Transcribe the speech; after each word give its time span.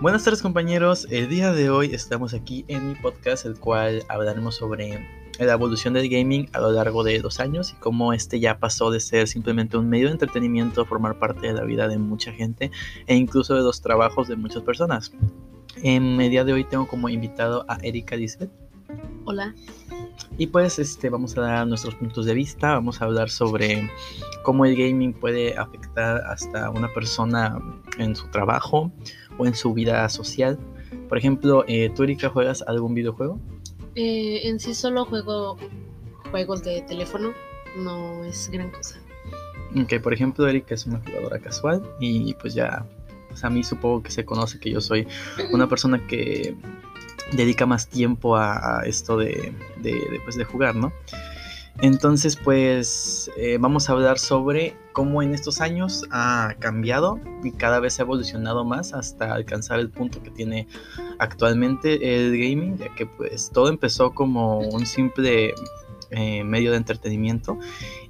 Buenas 0.00 0.22
tardes 0.22 0.42
compañeros, 0.42 1.08
el 1.10 1.28
día 1.28 1.52
de 1.52 1.70
hoy 1.70 1.92
estamos 1.92 2.32
aquí 2.32 2.64
en 2.68 2.86
mi 2.86 2.94
podcast 2.94 3.44
el 3.44 3.58
cual 3.58 4.04
hablaremos 4.08 4.54
sobre 4.54 5.04
la 5.40 5.52
evolución 5.52 5.92
del 5.92 6.08
gaming 6.08 6.48
a 6.52 6.60
lo 6.60 6.70
largo 6.70 7.02
de 7.02 7.18
dos 7.18 7.40
años 7.40 7.72
y 7.72 7.80
cómo 7.80 8.12
este 8.12 8.38
ya 8.38 8.60
pasó 8.60 8.92
de 8.92 9.00
ser 9.00 9.26
simplemente 9.26 9.76
un 9.76 9.88
medio 9.88 10.06
de 10.06 10.12
entretenimiento 10.12 10.82
a 10.82 10.84
formar 10.84 11.18
parte 11.18 11.48
de 11.48 11.52
la 11.52 11.64
vida 11.64 11.88
de 11.88 11.98
mucha 11.98 12.30
gente 12.32 12.70
e 13.08 13.16
incluso 13.16 13.56
de 13.56 13.62
los 13.62 13.82
trabajos 13.82 14.28
de 14.28 14.36
muchas 14.36 14.62
personas. 14.62 15.10
En 15.82 16.20
el 16.20 16.30
día 16.30 16.44
de 16.44 16.52
hoy 16.52 16.62
tengo 16.62 16.86
como 16.86 17.08
invitado 17.08 17.64
a 17.66 17.78
Erika 17.82 18.14
Lisbeth. 18.14 18.52
Hola. 19.24 19.52
Y 20.36 20.48
pues 20.48 20.78
este, 20.78 21.10
vamos 21.10 21.36
a 21.36 21.42
dar 21.42 21.66
nuestros 21.66 21.94
puntos 21.96 22.26
de 22.26 22.34
vista, 22.34 22.74
vamos 22.74 23.02
a 23.02 23.06
hablar 23.06 23.30
sobre 23.30 23.90
cómo 24.44 24.64
el 24.64 24.76
gaming 24.76 25.12
puede 25.12 25.56
afectar 25.56 26.22
hasta 26.26 26.70
una 26.70 26.92
persona 26.94 27.58
en 27.98 28.14
su 28.14 28.28
trabajo 28.28 28.92
o 29.36 29.46
en 29.46 29.54
su 29.54 29.74
vida 29.74 30.08
social. 30.08 30.58
Por 31.08 31.18
ejemplo, 31.18 31.64
eh, 31.66 31.90
¿tú 31.94 32.04
Erika 32.04 32.28
juegas 32.28 32.62
algún 32.66 32.94
videojuego? 32.94 33.40
Eh, 33.94 34.48
en 34.48 34.60
sí 34.60 34.74
solo 34.74 35.04
juego 35.04 35.56
juegos 36.30 36.62
de 36.62 36.82
teléfono, 36.82 37.32
no 37.76 38.24
es 38.24 38.48
gran 38.50 38.70
cosa. 38.70 39.00
Ok, 39.76 40.00
por 40.02 40.14
ejemplo, 40.14 40.46
Erika 40.46 40.74
es 40.74 40.86
una 40.86 41.00
jugadora 41.00 41.38
casual 41.38 41.82
y 42.00 42.34
pues 42.34 42.54
ya, 42.54 42.86
pues 43.28 43.44
a 43.44 43.50
mí 43.50 43.62
supongo 43.62 44.02
que 44.02 44.10
se 44.10 44.24
conoce 44.24 44.58
que 44.58 44.70
yo 44.70 44.80
soy 44.80 45.06
una 45.52 45.68
persona 45.68 46.06
que 46.06 46.54
dedica 47.32 47.66
más 47.66 47.88
tiempo 47.88 48.36
a, 48.36 48.82
esto 48.84 49.16
de, 49.16 49.54
pues, 50.24 50.36
de, 50.36 50.44
jugar, 50.44 50.74
¿no? 50.74 50.92
Entonces, 51.80 52.36
pues 52.36 53.30
eh, 53.36 53.56
vamos 53.60 53.88
a 53.88 53.92
hablar 53.92 54.18
sobre 54.18 54.76
cómo 54.92 55.22
en 55.22 55.32
estos 55.32 55.60
años 55.60 56.04
ha 56.10 56.56
cambiado 56.58 57.20
y 57.44 57.52
cada 57.52 57.78
vez 57.78 58.00
ha 58.00 58.02
evolucionado 58.02 58.64
más 58.64 58.94
hasta 58.94 59.32
alcanzar 59.32 59.78
el 59.78 59.88
punto 59.88 60.20
que 60.20 60.30
tiene 60.30 60.66
actualmente 61.20 62.16
el 62.16 62.32
gaming, 62.32 62.78
ya 62.78 62.92
que 62.96 63.06
pues 63.06 63.50
todo 63.50 63.68
empezó 63.68 64.12
como 64.12 64.58
un 64.58 64.86
simple 64.86 65.54
eh, 66.10 66.42
medio 66.42 66.72
de 66.72 66.78
entretenimiento 66.78 67.58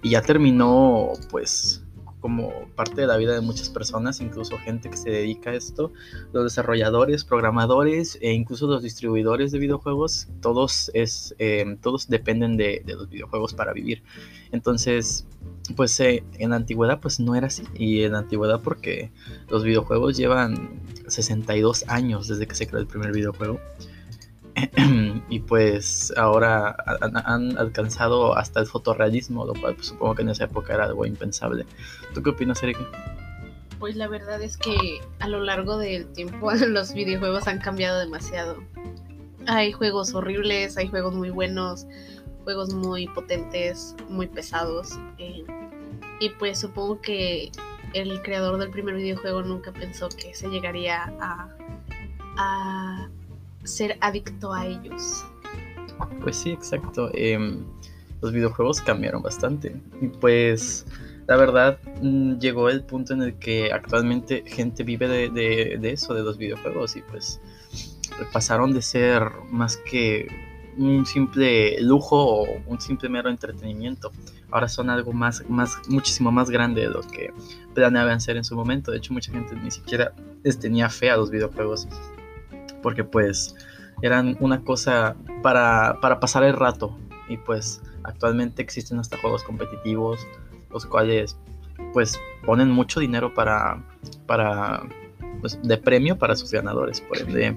y 0.02 0.10
ya 0.10 0.22
terminó 0.22 1.10
pues 1.30 1.84
como 2.20 2.68
parte 2.74 3.00
de 3.00 3.06
la 3.06 3.16
vida 3.16 3.34
de 3.34 3.40
muchas 3.40 3.68
personas, 3.68 4.20
incluso 4.20 4.58
gente 4.58 4.90
que 4.90 4.96
se 4.96 5.10
dedica 5.10 5.50
a 5.50 5.54
esto, 5.54 5.92
los 6.32 6.44
desarrolladores, 6.44 7.24
programadores 7.24 8.18
e 8.20 8.32
incluso 8.32 8.66
los 8.66 8.82
distribuidores 8.82 9.52
de 9.52 9.58
videojuegos, 9.58 10.28
todos, 10.40 10.90
es, 10.94 11.34
eh, 11.38 11.76
todos 11.80 12.08
dependen 12.08 12.56
de, 12.56 12.82
los 12.86 13.08
videojuegos 13.08 13.54
para 13.54 13.72
vivir. 13.72 14.02
Entonces, 14.52 15.26
pues 15.76 15.98
eh, 16.00 16.24
en 16.38 16.50
la 16.50 16.56
antigüedad 16.56 17.00
pues 17.00 17.20
no 17.20 17.34
era 17.34 17.48
así, 17.48 17.64
y 17.74 18.02
en 18.02 18.12
la 18.12 18.18
antigüedad 18.18 18.60
porque 18.62 19.10
los 19.48 19.64
videojuegos 19.64 20.16
llevan 20.16 20.80
62 21.06 21.84
años 21.88 22.28
desde 22.28 22.46
que 22.46 22.54
se 22.54 22.66
creó 22.66 22.80
el 22.80 22.86
primer 22.86 23.12
videojuego. 23.12 23.60
y 25.28 25.40
pues 25.40 26.12
ahora 26.16 26.76
han, 27.00 27.58
alcanzado 27.58 28.36
hasta 28.36 28.60
el 28.60 28.66
fotorrealismo, 28.66 29.44
lo 29.44 29.54
cual 29.54 29.74
pues, 29.74 29.88
supongo 29.88 30.14
que 30.14 30.22
en 30.22 30.30
esa 30.30 30.44
época 30.44 30.74
era 30.74 30.84
algo 30.84 31.06
impensable. 31.06 31.66
¿Tú 32.14 32.22
qué 32.22 32.30
opinas, 32.30 32.62
Erika? 32.62 32.80
Pues 33.78 33.94
la 33.96 34.08
verdad 34.08 34.42
es 34.42 34.56
que 34.56 35.00
a 35.20 35.28
lo 35.28 35.40
largo 35.40 35.78
del 35.78 36.06
tiempo 36.12 36.50
los 36.68 36.92
videojuegos 36.92 37.46
han 37.46 37.58
cambiado 37.58 37.98
demasiado. 37.98 38.58
Hay 39.46 39.72
juegos 39.72 40.14
horribles, 40.14 40.76
hay 40.76 40.88
juegos 40.88 41.14
muy 41.14 41.30
buenos, 41.30 41.86
juegos 42.44 42.74
muy 42.74 43.06
potentes, 43.08 43.94
muy 44.08 44.26
pesados. 44.26 44.98
Eh, 45.18 45.44
y 46.20 46.30
pues 46.30 46.58
supongo 46.58 47.00
que 47.00 47.50
el 47.94 48.20
creador 48.22 48.58
del 48.58 48.70
primer 48.70 48.96
videojuego 48.96 49.42
nunca 49.42 49.72
pensó 49.72 50.08
que 50.08 50.34
se 50.34 50.48
llegaría 50.48 51.04
a, 51.20 51.48
a 52.36 53.08
ser 53.68 53.98
adicto 54.00 54.52
a 54.52 54.66
ellos. 54.66 55.24
Pues 56.22 56.36
sí, 56.36 56.50
exacto. 56.50 57.10
Em, 57.14 57.64
los 58.20 58.32
videojuegos 58.32 58.80
cambiaron 58.80 59.22
bastante. 59.22 59.80
Y 60.00 60.08
pues 60.08 60.86
la 61.26 61.36
verdad 61.36 61.78
mm, 62.02 62.38
llegó 62.38 62.68
el 62.68 62.84
punto 62.84 63.14
en 63.14 63.22
el 63.22 63.38
que 63.38 63.72
actualmente 63.72 64.44
gente 64.46 64.82
vive 64.82 65.08
de, 65.08 65.90
eso, 65.90 66.14
de 66.14 66.22
los 66.22 66.38
videojuegos. 66.38 66.96
Y 66.96 67.02
pues 67.02 67.40
pasaron 68.32 68.72
de 68.72 68.82
ser 68.82 69.22
más 69.50 69.76
que 69.76 70.28
un 70.76 71.04
simple 71.06 71.80
lujo 71.80 72.42
o 72.42 72.46
un 72.66 72.80
simple 72.80 73.08
mero 73.08 73.30
entretenimiento. 73.30 74.12
Ahora 74.50 74.68
son 74.68 74.88
algo 74.90 75.12
más, 75.12 75.44
más, 75.48 75.76
muchísimo 75.88 76.32
más 76.32 76.48
grande 76.50 76.82
de 76.82 76.88
lo 76.88 77.02
que 77.02 77.32
planeaban 77.74 78.20
ser 78.20 78.36
en 78.36 78.44
su 78.44 78.56
momento. 78.56 78.90
De 78.90 78.98
hecho, 78.98 79.12
mucha 79.12 79.32
gente 79.32 79.54
ni 79.56 79.70
siquiera 79.70 80.12
tenía 80.60 80.88
fe 80.88 81.10
a 81.10 81.16
los 81.16 81.30
videojuegos 81.30 81.86
porque 82.82 83.04
pues 83.04 83.54
eran 84.02 84.36
una 84.40 84.62
cosa 84.62 85.16
para, 85.42 85.98
pasar 86.20 86.44
el 86.44 86.54
rato. 86.54 86.96
Y 87.28 87.36
pues 87.36 87.82
actualmente 88.04 88.62
existen 88.62 88.98
hasta 88.98 89.18
juegos 89.18 89.44
competitivos 89.44 90.26
los 90.70 90.86
cuales 90.86 91.36
pues 91.92 92.20
ponen 92.44 92.70
mucho 92.70 93.00
dinero 93.00 93.32
para, 93.34 93.82
para 94.26 94.82
pues, 95.40 95.58
de 95.62 95.76
premio 95.78 96.18
para 96.18 96.36
sus 96.36 96.50
ganadores. 96.50 97.00
Por 97.00 97.18
ende 97.18 97.56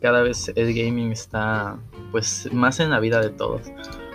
cada 0.00 0.22
vez 0.22 0.50
el 0.54 0.72
gaming 0.74 1.12
está 1.12 1.78
pues 2.10 2.48
más 2.52 2.80
en 2.80 2.90
la 2.90 3.00
vida 3.00 3.20
de 3.20 3.30
todos. 3.30 3.70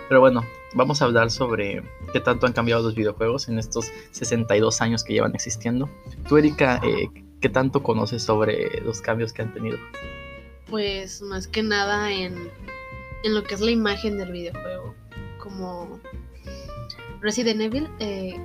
Pero 0.08 0.20
bueno 0.20 0.42
vamos 0.76 1.00
a 1.00 1.06
hablar 1.06 1.30
sobre 1.30 1.82
qué 2.12 2.20
tanto 2.20 2.46
han 2.46 2.52
cambiado 2.52 2.82
los 2.82 2.94
videojuegos 2.94 3.48
en 3.48 3.58
estos 3.58 3.90
62 4.10 4.80
años 4.80 5.02
que 5.02 5.14
llevan 5.14 5.34
existiendo. 5.34 5.88
Tú 6.28 6.36
Erika 6.36 6.80
eh, 6.84 7.08
qué 7.40 7.48
tanto 7.48 7.82
conoces 7.82 8.22
sobre 8.22 8.80
los 8.80 9.00
cambios 9.00 9.32
que 9.32 9.42
han 9.42 9.52
tenido 9.52 9.78
pues 10.68 11.22
más 11.22 11.46
que 11.46 11.62
nada 11.62 12.10
en, 12.12 12.50
en 13.24 13.34
lo 13.34 13.42
que 13.44 13.54
es 13.54 13.60
la 13.60 13.70
imagen 13.70 14.18
del 14.18 14.32
videojuego. 14.32 14.94
Como 15.38 16.00
Resident 17.20 17.60
Evil, 17.60 17.88
eh, 18.00 18.36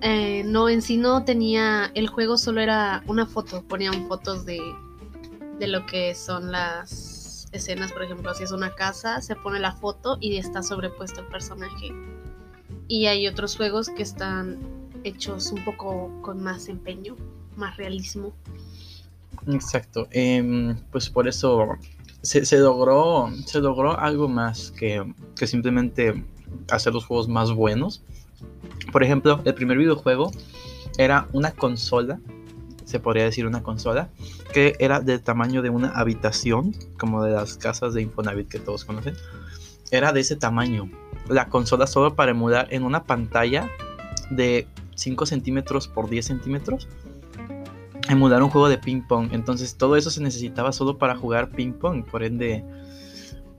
eh, 0.00 0.42
no 0.44 0.68
en 0.68 0.82
sí 0.82 0.96
no 0.96 1.24
tenía, 1.24 1.90
el 1.94 2.08
juego 2.08 2.38
solo 2.38 2.60
era 2.60 3.02
una 3.06 3.26
foto, 3.26 3.62
ponían 3.62 4.06
fotos 4.06 4.46
de, 4.46 4.60
de 5.58 5.66
lo 5.66 5.86
que 5.86 6.14
son 6.14 6.52
las 6.52 7.48
escenas, 7.52 7.92
por 7.92 8.02
ejemplo, 8.02 8.34
si 8.34 8.44
es 8.44 8.52
una 8.52 8.74
casa, 8.74 9.20
se 9.20 9.34
pone 9.34 9.58
la 9.58 9.72
foto 9.72 10.18
y 10.20 10.36
está 10.36 10.62
sobrepuesto 10.62 11.20
el 11.20 11.26
personaje. 11.26 11.92
Y 12.88 13.06
hay 13.06 13.26
otros 13.26 13.56
juegos 13.56 13.88
que 13.88 14.02
están 14.02 14.58
hechos 15.02 15.50
un 15.50 15.64
poco 15.64 16.10
con 16.22 16.42
más 16.42 16.68
empeño, 16.68 17.16
más 17.56 17.76
realismo. 17.76 18.34
Exacto. 19.46 20.08
Em, 20.10 20.76
pues 20.90 21.08
por 21.08 21.28
eso 21.28 21.76
se, 22.22 22.58
logró, 22.58 23.30
se 23.46 23.60
logró 23.60 23.98
algo 23.98 24.28
más 24.28 24.72
que, 24.72 25.02
simplemente 25.46 26.24
hacer 26.70 26.92
los 26.92 27.04
juegos 27.04 27.28
más 27.28 27.52
buenos. 27.52 28.02
Por 28.92 29.02
ejemplo, 29.02 29.40
el 29.44 29.54
primer 29.54 29.78
videojuego 29.78 30.30
era 30.98 31.28
una 31.32 31.52
consola, 31.52 32.20
se 32.84 33.00
podría 33.00 33.24
decir 33.24 33.46
una 33.46 33.62
consola, 33.62 34.08
que 34.52 34.74
era 34.78 35.00
del 35.00 35.20
tamaño 35.20 35.62
de 35.62 35.70
una 35.70 35.90
habitación, 35.90 36.74
como 36.98 37.22
de 37.22 37.32
las 37.32 37.56
casas 37.56 37.94
de 37.94 38.02
Infonavit 38.02 38.48
que 38.48 38.58
todos 38.58 38.84
conocen. 38.84 39.14
Era 39.90 40.12
de 40.12 40.20
ese 40.20 40.36
tamaño. 40.36 40.90
La 41.28 41.48
consola 41.48 41.86
solo 41.86 42.14
para 42.14 42.32
emular 42.32 42.68
en 42.70 42.82
una 42.82 43.04
pantalla 43.04 43.70
de 44.30 44.66
5 44.94 45.26
centímetros 45.26 45.88
por 45.88 46.08
10 46.08 46.24
centímetros 46.26 46.88
emular 48.08 48.42
un 48.42 48.50
juego 48.50 48.68
de 48.68 48.78
ping 48.78 49.02
pong. 49.02 49.28
Entonces 49.32 49.76
todo 49.76 49.96
eso 49.96 50.10
se 50.10 50.22
necesitaba 50.22 50.72
solo 50.72 50.98
para 50.98 51.16
jugar 51.16 51.50
ping 51.50 51.72
pong. 51.72 52.04
Por 52.04 52.22
ende, 52.22 52.64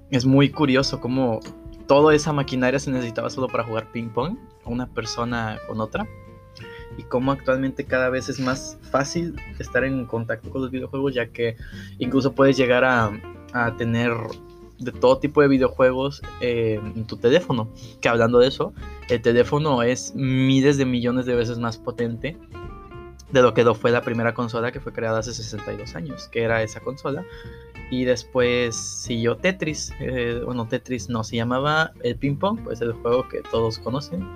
es 0.10 0.26
muy 0.26 0.50
curioso 0.50 1.00
cómo 1.00 1.40
toda 1.88 2.14
esa 2.14 2.34
maquinaria 2.34 2.80
se 2.80 2.92
necesitaba 2.92 3.30
solo 3.30 3.48
para 3.48 3.64
jugar 3.64 3.92
ping 3.92 4.10
pong, 4.10 4.38
una 4.66 4.88
persona 4.88 5.58
con 5.68 5.82
otra. 5.82 6.08
Y 6.98 7.04
cómo 7.04 7.32
actualmente 7.32 7.86
cada 7.86 8.10
vez 8.10 8.28
es 8.30 8.40
más 8.40 8.78
fácil 8.82 9.36
estar 9.60 9.84
en 9.84 10.06
contacto 10.06 10.50
con 10.50 10.62
los 10.62 10.72
videojuegos, 10.72 11.14
ya 11.14 11.28
que 11.28 11.56
incluso 12.00 12.34
puedes 12.34 12.58
llegar 12.58 12.84
a, 12.84 13.12
tener 13.78 14.12
de 14.78 14.92
todo 14.92 15.18
tipo 15.18 15.42
de 15.42 15.48
videojuegos 15.48 16.22
eh, 16.42 16.80
en 16.96 17.06
tu 17.06 17.18
teléfono. 17.18 17.70
Que 18.02 18.10
hablando 18.10 18.40
de 18.40 18.48
eso, 18.48 18.74
el 19.10 19.22
teléfono 19.22 19.84
es 19.84 20.14
miles 20.16 20.78
de 20.78 20.86
millones 20.86 21.26
de 21.26 21.36
veces 21.36 21.60
más 21.60 21.78
potente 21.78 22.38
de 23.38 23.44
lo 23.44 23.54
que 23.54 23.64
fue 23.76 23.92
la 23.92 24.02
primera 24.02 24.34
consola 24.34 24.72
que 24.72 24.80
fue 24.80 24.92
creada 24.92 25.20
hace 25.20 25.34
62 25.34 25.96
años, 25.96 26.28
que 26.28 26.42
era 26.42 26.64
esa 26.64 26.80
consola. 26.80 27.26
Y 27.90 28.04
después 28.04 28.76
siguió 28.76 29.38
Tetris. 29.38 29.94
Eh, 30.00 30.42
bueno, 30.44 30.68
Tetris 30.68 31.10
no, 31.10 31.24
se 31.24 31.36
llamaba 31.36 31.92
el 32.04 32.16
ping 32.16 32.36
pong, 32.36 32.60
pues 32.64 32.82
el 32.82 32.94
juego 32.94 33.28
que 33.30 33.42
todos 33.42 33.80
conocen. 33.80 34.28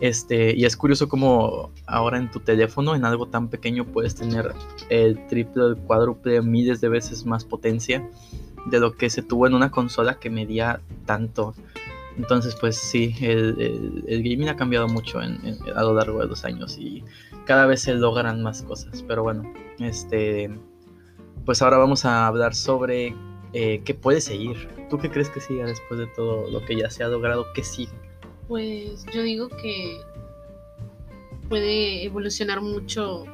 Este, 0.00 0.54
y 0.56 0.64
es 0.64 0.76
curioso 0.76 1.08
como 1.08 1.70
ahora 1.86 2.18
en 2.18 2.30
tu 2.30 2.40
teléfono, 2.40 2.94
en 2.94 3.04
algo 3.04 3.26
tan 3.26 3.48
pequeño, 3.48 3.84
puedes 3.84 4.14
tener 4.14 4.52
el 4.88 5.26
triple, 5.28 5.64
el 5.66 5.76
cuádruple, 5.76 6.40
miles 6.42 6.80
de 6.80 6.88
veces 6.88 7.26
más 7.26 7.44
potencia 7.44 8.08
de 8.66 8.80
lo 8.80 8.94
que 8.94 9.10
se 9.10 9.22
tuvo 9.22 9.46
en 9.46 9.54
una 9.54 9.70
consola 9.70 10.18
que 10.18 10.30
medía 10.30 10.80
tanto. 11.06 11.54
Entonces, 12.16 12.56
pues 12.60 12.76
sí, 12.76 13.14
el, 13.20 14.22
gaming 14.22 14.48
ha 14.48 14.56
cambiado 14.56 14.86
mucho 14.88 15.18
a 15.18 15.82
lo 15.82 15.94
largo 15.94 16.20
de 16.20 16.26
los 16.26 16.44
años 16.44 16.78
y 16.78 17.02
cada 17.44 17.66
vez 17.66 17.82
se 17.82 17.94
logran 17.94 18.42
más 18.42 18.62
cosas. 18.62 19.02
Pero 19.02 19.24
bueno, 19.24 19.52
este, 19.80 20.50
pues 21.44 21.60
ahora 21.60 21.78
vamos 21.78 22.04
a 22.04 22.26
hablar 22.26 22.54
sobre 22.54 23.14
eh, 23.52 23.82
qué 23.84 23.94
puede 23.94 24.20
seguir. 24.20 24.68
¿Tú 24.90 24.98
qué 24.98 25.10
crees 25.10 25.28
que 25.30 25.40
siga 25.40 25.66
después 25.66 25.98
de 25.98 26.06
todo 26.08 26.50
lo 26.50 26.64
que 26.64 26.76
ya 26.76 26.88
se 26.90 27.02
ha 27.02 27.08
logrado? 27.08 27.46
¿Qué 27.52 27.64
sigue? 27.64 27.92
Pues 28.46 29.04
yo 29.12 29.22
digo 29.22 29.48
que 29.48 30.00
puede 31.48 32.04
evolucionar 32.04 32.60
mucho 32.60 33.24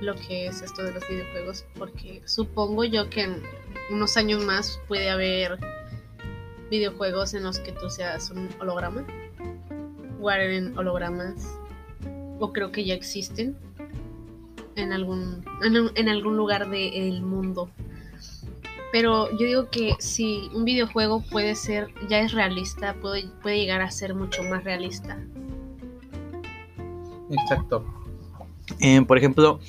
lo 0.00 0.14
que 0.14 0.46
es 0.46 0.62
esto 0.62 0.82
de 0.82 0.92
los 0.92 1.08
videojuegos, 1.08 1.64
porque 1.78 2.22
supongo 2.26 2.84
yo 2.84 3.08
que 3.08 3.22
en 3.22 3.42
unos 3.90 4.16
años 4.16 4.44
más 4.44 4.80
puede 4.88 5.08
haber 5.08 5.58
videojuegos 6.70 7.34
en 7.34 7.44
los 7.44 7.58
que 7.58 7.72
tú 7.72 7.90
seas 7.90 8.30
un 8.30 8.48
holograma, 8.60 9.04
jugar 10.18 10.40
en 10.40 10.76
hologramas, 10.76 11.58
o 12.38 12.52
creo 12.52 12.72
que 12.72 12.84
ya 12.84 12.94
existen 12.94 13.56
en 14.76 14.92
algún, 14.92 15.44
en, 15.62 16.08
algún 16.08 16.36
lugar 16.36 16.68
del 16.68 17.22
mundo. 17.22 17.70
Pero 18.92 19.30
yo 19.32 19.46
digo 19.46 19.70
que 19.70 19.94
si 19.98 20.50
un 20.54 20.64
videojuego 20.64 21.22
puede 21.30 21.54
ser, 21.54 21.88
ya 22.08 22.20
es 22.20 22.32
realista, 22.32 22.94
puede, 22.94 23.28
puede 23.42 23.58
llegar 23.58 23.82
a 23.82 23.90
ser 23.90 24.14
mucho 24.14 24.42
más 24.42 24.64
realista. 24.64 25.18
Exacto. 27.30 27.84
Eh, 28.80 29.02
por 29.02 29.18
ejemplo, 29.18 29.60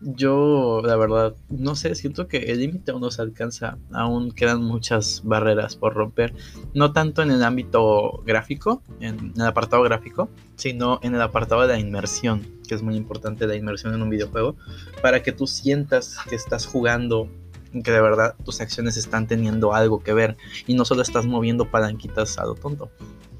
yo, 0.00 0.82
la 0.84 0.96
verdad, 0.96 1.34
no 1.48 1.74
sé, 1.74 1.94
siento 1.94 2.28
que 2.28 2.38
el 2.38 2.60
límite 2.60 2.90
aún 2.90 3.00
no 3.00 3.10
se 3.10 3.22
alcanza, 3.22 3.78
aún 3.92 4.30
quedan 4.30 4.62
muchas 4.62 5.22
barreras 5.24 5.76
por 5.76 5.94
romper, 5.94 6.34
no 6.74 6.92
tanto 6.92 7.22
en 7.22 7.30
el 7.30 7.42
ámbito 7.42 8.22
gráfico, 8.26 8.82
en 9.00 9.32
el 9.36 9.42
apartado 9.42 9.82
gráfico, 9.82 10.28
sino 10.56 11.00
en 11.02 11.14
el 11.14 11.22
apartado 11.22 11.62
de 11.62 11.68
la 11.68 11.78
inmersión, 11.78 12.46
que 12.68 12.74
es 12.74 12.82
muy 12.82 12.96
importante 12.96 13.46
la 13.46 13.56
inmersión 13.56 13.94
en 13.94 14.02
un 14.02 14.10
videojuego, 14.10 14.56
para 15.02 15.22
que 15.22 15.32
tú 15.32 15.46
sientas 15.46 16.16
que 16.28 16.36
estás 16.36 16.66
jugando, 16.66 17.28
que 17.72 17.90
de 17.90 18.00
verdad 18.00 18.34
tus 18.44 18.60
acciones 18.60 18.96
están 18.96 19.26
teniendo 19.26 19.74
algo 19.74 20.02
que 20.02 20.12
ver 20.12 20.36
y 20.66 20.74
no 20.74 20.84
solo 20.84 21.02
estás 21.02 21.26
moviendo 21.26 21.70
palanquitas 21.70 22.38
a 22.38 22.44
lo 22.44 22.54
tonto. 22.54 22.90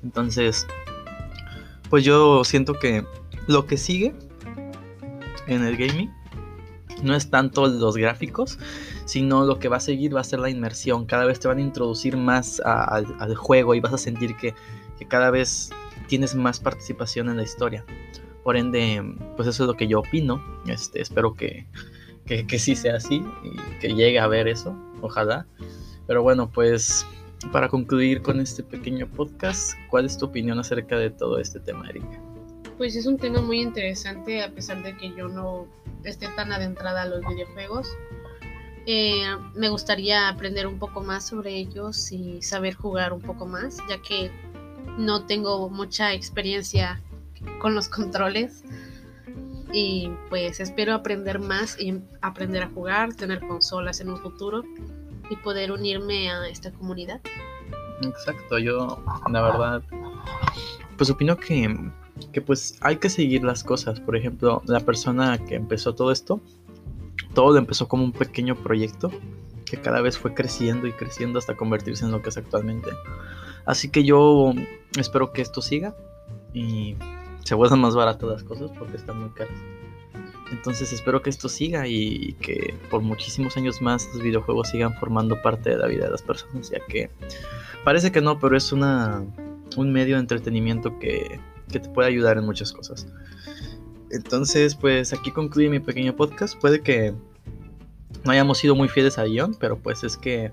Entonces, 0.03 0.67
pues 1.91 2.05
yo 2.05 2.45
siento 2.45 2.75
que 2.75 3.05
lo 3.47 3.67
que 3.67 3.77
sigue 3.77 4.15
en 5.47 5.65
el 5.65 5.77
gaming 5.77 6.11
no 7.03 7.15
es 7.15 7.31
tanto 7.31 7.67
los 7.67 7.97
gráficos, 7.97 8.59
sino 9.05 9.45
lo 9.45 9.59
que 9.59 9.69
va 9.69 9.77
a 9.77 9.81
seguir 9.81 10.15
va 10.15 10.21
a 10.21 10.25
ser 10.25 10.41
la 10.41 10.51
inmersión. 10.51 11.07
Cada 11.07 11.25
vez 11.25 11.41
te 11.41 11.49
van 11.49 11.59
a 11.59 11.63
introducir 11.63 12.17
más 12.17 12.61
al 12.65 13.35
juego 13.37 13.75
y 13.75 13.81
vas 13.81 13.95
a 13.95 13.99
sentir 13.99 14.37
que, 14.37 14.55
cada 15.09 15.31
vez 15.31 15.71
tienes 16.09 16.35
más 16.35 16.59
participación 16.59 17.29
en 17.29 17.37
la 17.37 17.43
historia. 17.43 17.85
Por 18.43 18.57
ende, 18.57 19.03
pues 19.37 19.49
eso 19.49 19.65
es 19.65 19.67
lo 19.67 19.75
que 19.75 19.89
yo 19.89 20.01
opino. 20.01 20.43
Este, 20.67 21.01
espero 21.01 21.35
que, 21.35 21.67
que, 22.25 22.47
que 22.47 22.59
sí 22.59 22.75
sea 22.77 22.97
así 22.97 23.23
y 23.45 23.79
que 23.81 23.95
llegue 23.95 24.19
a 24.19 24.27
ver 24.27 24.49
eso, 24.49 24.75
ojalá. 25.03 25.47
Pero 26.07 26.23
bueno, 26.23 26.51
pues 26.51 27.07
para 27.53 27.69
concluir 27.69 28.23
con 28.23 28.41
este 28.41 28.63
pequeño 28.63 29.07
podcast, 29.09 29.75
¿cuál 29.91 30.07
es 30.07 30.17
tu 30.17 30.27
opinión 30.27 30.59
acerca 30.59 30.97
de 30.97 31.11
todo 31.11 31.39
este 31.39 31.61
tema, 31.61 31.89
Erika? 31.89 32.21
Pues 32.77 32.95
es 32.95 33.07
un 33.07 33.17
tema 33.17 33.41
muy 33.41 33.63
interesante 33.63 34.43
a 34.43 34.51
pesar 34.51 34.83
de 34.83 34.97
que 34.97 35.15
yo 35.15 35.29
no 35.29 35.67
esté 36.05 36.29
tan 36.29 36.53
adentrada 36.53 37.03
a 37.03 37.07
los 37.07 37.21
videojuegos. 37.27 37.89
Eh, 38.85 39.25
me 39.55 39.69
gustaría 39.71 40.29
aprender 40.29 40.67
un 40.67 40.79
poco 40.79 41.03
más 41.03 41.27
sobre 41.27 41.57
ellos 41.57 42.13
y 42.13 42.43
saber 42.43 42.75
jugar 42.75 43.13
un 43.13 43.23
poco 43.23 43.47
más, 43.47 43.79
ya 43.89 44.01
que 44.03 44.31
no 44.99 45.25
tengo 45.25 45.71
mucha 45.71 46.13
experiencia 46.13 47.01
con 47.61 47.75
los 47.75 47.89
controles. 47.89 48.63
Y 49.73 50.11
pues 50.29 50.61
espero 50.61 50.95
aprender 50.95 51.39
más 51.39 51.81
y 51.81 52.01
aprender 52.21 52.63
a 52.63 52.69
jugar, 52.69 53.15
tener 53.15 53.41
consolas 53.41 54.01
en 54.01 54.11
un 54.11 54.19
futuro 54.19 54.65
y 55.31 55.37
poder 55.37 55.73
unirme 55.73 56.31
a 56.31 56.47
esta 56.47 56.71
comunidad. 56.73 57.21
Exacto, 58.03 58.59
yo 58.59 59.03
la 59.31 59.43
verdad, 59.43 59.83
pues 60.97 61.11
opino 61.11 61.37
que 61.37 61.69
que 62.33 62.41
pues 62.41 62.77
hay 62.81 62.97
que 62.97 63.09
seguir 63.09 63.45
las 63.45 63.65
cosas. 63.65 64.01
Por 64.01 64.17
ejemplo, 64.17 64.63
la 64.67 64.81
persona 64.81 65.39
que 65.39 65.55
empezó 65.55 65.95
todo 65.95 66.13
esto, 66.13 66.41
todo 67.35 67.53
lo 67.53 67.59
empezó 67.59 67.89
como 67.89 68.05
un 68.05 68.13
pequeño 68.13 68.57
proyecto 68.57 69.11
que 69.65 69.79
cada 69.79 70.01
vez 70.01 70.17
fue 70.17 70.33
creciendo 70.33 70.87
y 70.87 70.93
creciendo 70.93 71.39
hasta 71.39 71.57
convertirse 71.57 72.05
en 72.05 72.13
lo 72.13 72.23
que 72.23 72.31
es 72.31 72.37
actualmente. 72.37 72.91
Así 73.65 73.91
que 73.91 74.05
yo 74.05 74.55
espero 74.97 75.33
que 75.33 75.43
esto 75.43 75.61
siga 75.61 75.97
y 76.55 76.97
se 77.45 77.55
vuelvan 77.55 77.81
más 77.81 77.95
baratas 77.95 78.29
las 78.29 78.45
cosas 78.45 78.71
porque 78.79 78.97
están 78.97 79.21
muy 79.21 79.31
caras. 79.31 79.57
Entonces 80.53 80.93
espero 80.93 81.23
que 81.23 81.31
esto 81.31 81.49
siga 81.49 81.89
y 81.89 82.35
que 82.35 82.75
por 82.91 83.03
muchísimos 83.03 83.57
años 83.57 83.83
más 83.83 84.09
los 84.13 84.23
videojuegos 84.23 84.69
sigan 84.69 84.95
formando 84.95 85.43
parte 85.43 85.71
de 85.71 85.77
la 85.77 85.89
vida 85.89 86.05
de 86.05 86.13
las 86.13 86.23
personas, 86.23 86.71
ya 86.71 86.79
que 86.87 87.11
parece 87.85 88.13
que 88.13 88.21
no, 88.21 88.39
pero 88.39 88.57
es 88.57 88.73
una, 88.73 89.25
un 89.77 89.93
medio 89.93 90.15
de 90.15 90.21
entretenimiento 90.21 90.99
que 91.01 91.41
que 91.71 91.81
te 91.81 91.89
puede 91.89 92.09
ayudar 92.09 92.39
en 92.39 92.45
muchas 92.45 92.73
cosas. 92.73 93.07
Entonces, 94.11 94.75
pues 94.75 95.13
aquí 95.13 95.31
concluye 95.31 95.69
mi 95.69 95.81
pequeño 95.81 96.15
podcast. 96.15 96.59
Puede 96.61 96.81
que 96.81 97.15
no 98.25 98.31
hayamos 98.31 98.59
sido 98.59 98.75
muy 98.75 98.89
fieles 98.89 99.19
a 99.19 99.25
guion, 99.25 99.55
pero 99.59 99.79
pues 99.79 100.05
es 100.05 100.17
que, 100.17 100.53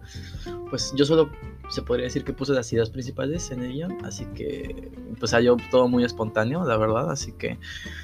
pues 0.69 0.94
yo 0.95 1.06
solo 1.06 1.30
se 1.69 1.81
podría 1.81 2.06
decir 2.06 2.24
que 2.24 2.33
puse 2.33 2.54
las 2.54 2.71
ideas 2.74 2.89
principales 2.89 3.50
en 3.51 3.63
el 3.63 3.83
así 4.04 4.25
que 4.36 4.92
pues 5.18 5.31
salió 5.31 5.57
todo 5.71 5.88
muy 5.88 6.04
espontáneo, 6.04 6.63
la 6.65 6.77
verdad. 6.77 7.10
Así 7.12 7.31
que, 7.31 7.57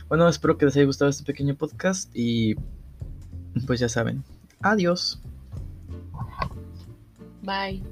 bueno, 0.07 0.27
espero 0.27 0.57
que 0.57 0.65
les 0.65 0.75
haya 0.75 0.85
gustado 0.85 1.09
este 1.09 1.23
pequeño 1.23 1.55
podcast 1.55 2.09
y 2.13 2.55
pues 3.67 3.79
ya 3.79 3.89
saben, 3.89 4.23
adiós. 4.61 5.21
Bye. 7.43 7.83